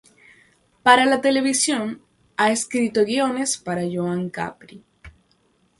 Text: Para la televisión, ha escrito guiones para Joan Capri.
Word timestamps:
Para 0.81 1.05
la 1.05 1.21
televisión, 1.21 2.01
ha 2.35 2.49
escrito 2.51 3.05
guiones 3.05 3.59
para 3.59 3.83
Joan 3.83 4.31
Capri. 4.31 4.83